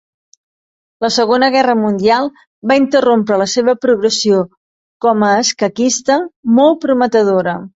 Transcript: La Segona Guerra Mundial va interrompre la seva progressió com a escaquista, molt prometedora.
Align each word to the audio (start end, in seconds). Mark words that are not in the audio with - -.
La 1.05 1.09
Segona 1.17 1.49
Guerra 1.55 1.75
Mundial 1.81 2.31
va 2.71 2.77
interrompre 2.81 3.39
la 3.43 3.47
seva 3.53 3.75
progressió 3.85 4.41
com 5.07 5.27
a 5.29 5.31
escaquista, 5.45 6.19
molt 6.57 6.83
prometedora. 6.87 7.59